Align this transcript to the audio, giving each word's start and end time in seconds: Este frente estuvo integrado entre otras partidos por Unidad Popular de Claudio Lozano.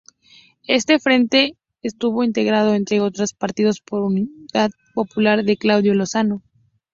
Este 0.65 0.97
frente 0.97 1.59
estuvo 1.83 2.23
integrado 2.23 2.73
entre 2.73 3.01
otras 3.01 3.35
partidos 3.35 3.81
por 3.81 4.01
Unidad 4.01 4.71
Popular 4.95 5.43
de 5.43 5.57
Claudio 5.57 5.93
Lozano. 5.93 6.41